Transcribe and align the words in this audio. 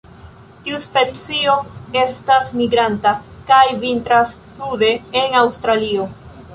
Tiu 0.67 0.79
specio 0.85 1.57
estas 2.03 2.49
migranta, 2.63 3.13
kaj 3.53 3.63
vintras 3.87 4.35
sude 4.59 4.93
en 5.23 5.43
Aŭstralio. 5.47 6.13